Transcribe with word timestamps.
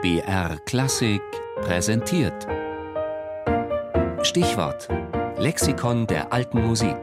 BR 0.00 0.60
Klassik 0.64 1.22
präsentiert. 1.56 2.46
Stichwort: 4.22 4.88
Lexikon 5.38 6.06
der 6.06 6.32
alten 6.32 6.64
Musik. 6.64 6.96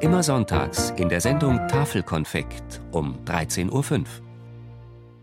Immer 0.00 0.22
sonntags 0.22 0.90
in 0.98 1.08
der 1.08 1.22
Sendung 1.22 1.56
Tafelkonfekt 1.68 2.82
um 2.92 3.24
13.05 3.24 3.70
Uhr. 3.72 4.04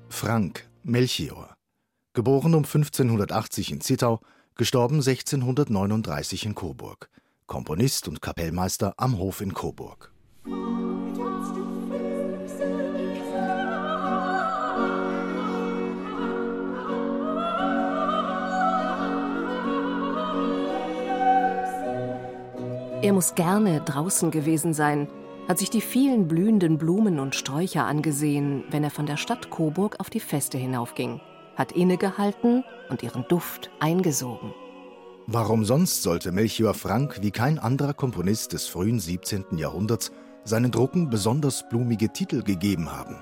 Frank 0.10 0.68
Melchior. 0.82 1.56
Geboren 2.14 2.56
um 2.56 2.64
1580 2.64 3.72
in 3.72 3.82
Zittau, 3.82 4.20
gestorben 4.56 4.96
1639 4.96 6.48
in 6.48 6.56
Coburg. 6.56 7.12
Komponist 7.46 8.08
und 8.08 8.24
Kapellmeister 8.24 8.96
am 8.98 9.20
Hof 9.20 9.42
in 9.42 9.54
Coburg. 9.54 10.15
Er 23.06 23.14
muss 23.14 23.36
gerne 23.36 23.82
draußen 23.82 24.32
gewesen 24.32 24.74
sein, 24.74 25.08
hat 25.48 25.60
sich 25.60 25.70
die 25.70 25.82
vielen 25.82 26.28
blühenden 26.28 26.80
Blumen 26.80 27.20
und 27.20 27.36
Sträucher 27.36 27.86
angesehen, 27.86 28.64
wenn 28.72 28.84
er 28.84 28.90
von 28.90 29.06
der 29.06 29.18
Stadt 29.18 29.52
Coburg 29.52 30.00
auf 30.00 30.10
die 30.10 30.20
Feste 30.20 30.58
hinaufging, 30.58 31.22
hat 31.56 31.72
innegehalten 31.74 32.64
und 32.90 33.04
ihren 33.04 33.24
Duft 33.30 33.70
eingesogen. 33.80 34.56
Warum 35.28 35.66
sonst 35.66 36.02
sollte 36.02 36.32
Melchior 36.32 36.74
Frank 36.74 37.20
wie 37.22 37.30
kein 37.30 37.60
anderer 37.60 37.94
Komponist 37.94 38.54
des 38.54 38.66
frühen 38.66 39.00
17. 39.00 39.56
Jahrhunderts 39.56 40.12
seinen 40.44 40.72
Drucken 40.72 41.12
besonders 41.12 41.70
blumige 41.70 42.10
Titel 42.10 42.42
gegeben 42.42 42.92
haben? 42.92 43.18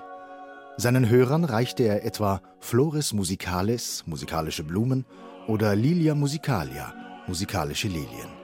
Seinen 0.78 1.10
Hörern 1.10 1.44
reichte 1.44 1.84
er 1.84 2.06
etwa 2.06 2.40
Flores 2.62 3.12
Musicales, 3.12 4.06
musikalische 4.08 4.64
Blumen, 4.64 5.06
oder 5.46 5.76
Lilia 5.76 6.16
Musicalia, 6.16 6.94
musikalische 7.28 7.90
Lilien. 7.90 8.43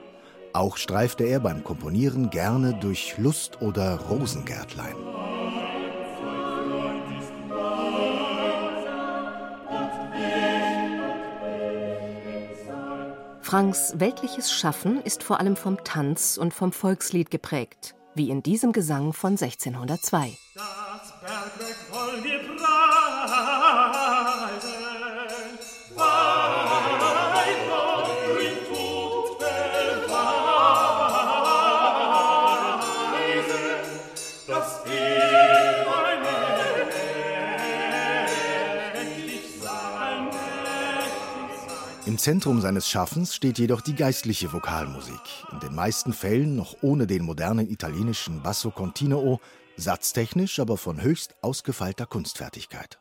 Auch 0.52 0.76
streifte 0.76 1.24
er 1.24 1.40
beim 1.40 1.62
Komponieren 1.62 2.30
gerne 2.30 2.74
durch 2.74 3.16
Lust- 3.18 3.62
oder 3.62 3.96
Rosengärtlein. 4.00 4.94
Franks 13.40 13.94
weltliches 13.96 14.52
Schaffen 14.52 15.02
ist 15.02 15.22
vor 15.22 15.40
allem 15.40 15.56
vom 15.56 15.82
Tanz 15.82 16.36
und 16.36 16.54
vom 16.54 16.72
Volkslied 16.72 17.30
geprägt, 17.30 17.94
wie 18.14 18.30
in 18.30 18.42
diesem 18.42 18.72
Gesang 18.72 19.12
von 19.12 19.32
1602. 19.32 20.36
Das 20.54 20.64
Bergwerk 21.20 21.76
wollen 21.92 22.24
wir 22.24 22.40
Im 42.10 42.18
Zentrum 42.18 42.60
seines 42.60 42.88
Schaffens 42.88 43.36
steht 43.36 43.60
jedoch 43.60 43.82
die 43.82 43.94
geistliche 43.94 44.52
Vokalmusik, 44.52 45.20
in 45.52 45.60
den 45.60 45.76
meisten 45.76 46.12
Fällen 46.12 46.56
noch 46.56 46.74
ohne 46.82 47.06
den 47.06 47.22
modernen 47.22 47.70
italienischen 47.70 48.42
Basso 48.42 48.72
continuo, 48.72 49.38
satztechnisch 49.76 50.58
aber 50.58 50.76
von 50.76 51.00
höchst 51.00 51.36
ausgefeilter 51.40 52.06
Kunstfertigkeit. 52.06 52.98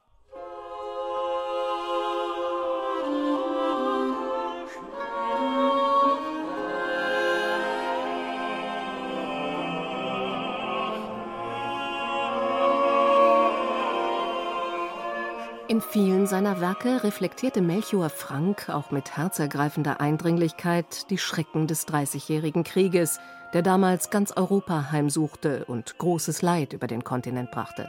In 15.70 15.82
vielen 15.82 16.26
seiner 16.26 16.60
Werke 16.62 17.04
reflektierte 17.04 17.62
Melchior 17.62 18.10
Frank 18.10 18.70
auch 18.70 18.90
mit 18.90 19.16
herzergreifender 19.16 20.02
Eindringlichkeit 20.02 21.12
die 21.12 21.20
Schrecken 21.20 21.68
des 21.68 21.86
Dreißigjährigen 21.86 22.64
Krieges, 22.64 23.20
der 23.54 23.62
damals 23.62 24.10
ganz 24.10 24.32
Europa 24.36 24.92
heimsuchte 24.92 25.66
und 25.66 26.00
großes 26.00 26.42
Leid 26.42 26.74
über 26.74 26.88
den 26.88 27.04
Kontinent 27.04 27.52
brachte. 27.52 27.88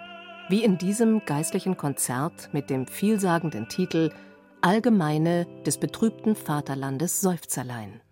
Wie 0.50 0.62
in 0.62 0.76
diesem 0.76 1.24
geistlichen 1.24 1.78
Konzert 1.78 2.50
mit 2.52 2.68
dem 2.68 2.86
vielsagenden 2.86 3.66
Titel 3.68 4.10
Allgemeine 4.60 5.46
des 5.64 5.78
betrübten 5.78 6.36
Vaterlandes 6.36 7.22
Seufzerlein. 7.22 8.02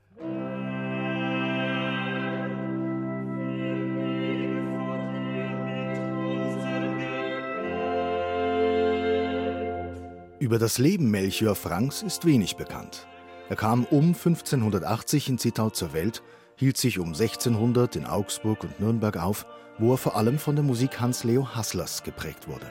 Über 10.48 10.58
das 10.58 10.78
Leben 10.78 11.10
Melchior 11.10 11.54
Franks 11.54 12.00
ist 12.00 12.24
wenig 12.24 12.56
bekannt. 12.56 13.06
Er 13.50 13.56
kam 13.56 13.84
um 13.84 14.14
1580 14.14 15.28
in 15.28 15.36
Zittau 15.36 15.68
zur 15.68 15.92
Welt, 15.92 16.22
hielt 16.56 16.78
sich 16.78 16.98
um 16.98 17.08
1600 17.08 17.96
in 17.96 18.06
Augsburg 18.06 18.64
und 18.64 18.80
Nürnberg 18.80 19.22
auf, 19.22 19.44
wo 19.76 19.92
er 19.92 19.98
vor 19.98 20.16
allem 20.16 20.38
von 20.38 20.56
der 20.56 20.64
Musik 20.64 21.00
Hans 21.02 21.22
Leo 21.22 21.54
Hasslers 21.54 22.02
geprägt 22.02 22.48
wurde. 22.48 22.64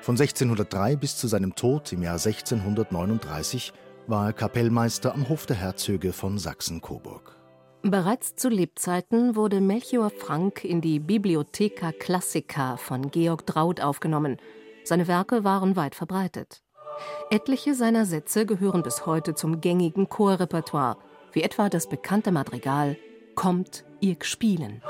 Von 0.00 0.16
1603 0.16 0.96
bis 0.96 1.16
zu 1.16 1.28
seinem 1.28 1.54
Tod 1.54 1.92
im 1.92 2.02
Jahr 2.02 2.14
1639 2.14 3.72
war 4.08 4.26
er 4.26 4.32
Kapellmeister 4.32 5.14
am 5.14 5.28
Hof 5.28 5.46
der 5.46 5.58
Herzöge 5.58 6.12
von 6.12 6.38
Sachsen-Coburg. 6.38 7.36
Bereits 7.82 8.34
zu 8.34 8.48
Lebzeiten 8.48 9.36
wurde 9.36 9.60
Melchior 9.60 10.10
Frank 10.10 10.64
in 10.64 10.80
die 10.80 10.98
Bibliotheca 10.98 11.92
Classica 11.92 12.76
von 12.76 13.12
Georg 13.12 13.46
Draut 13.46 13.80
aufgenommen. 13.80 14.38
Seine 14.82 15.06
Werke 15.06 15.44
waren 15.44 15.76
weit 15.76 15.94
verbreitet. 15.94 16.65
Etliche 17.30 17.74
seiner 17.74 18.06
Sätze 18.06 18.46
gehören 18.46 18.82
bis 18.82 19.06
heute 19.06 19.34
zum 19.34 19.60
gängigen 19.60 20.08
Chorrepertoire, 20.08 20.96
wie 21.32 21.42
etwa 21.42 21.68
das 21.68 21.88
bekannte 21.88 22.32
Madrigal 22.32 22.96
Kommt, 23.34 23.84
ihr 24.00 24.16
Spielen. 24.22 24.82